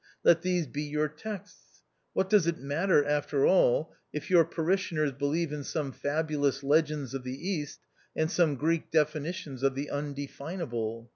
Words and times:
Let 0.23 0.41
these 0.41 0.65
be 0.65 0.81
your 0.81 1.07
texts. 1.07 1.83
What 2.13 2.27
does 2.27 2.47
it 2.47 2.57
matter, 2.57 3.05
after 3.05 3.45
all, 3.45 3.93
if 4.11 4.31
your 4.31 4.43
parishioners 4.45 5.11
believe 5.11 5.53
in 5.53 5.63
some 5.63 5.91
fabulous 5.91 6.63
legends 6.63 7.13
of 7.13 7.23
the 7.23 7.47
East 7.47 7.81
and 8.15 8.31
some 8.31 8.55
Greek 8.55 8.89
definitions 8.89 9.61
of 9.61 9.75
the 9.75 9.91
Undefinable 9.91 11.07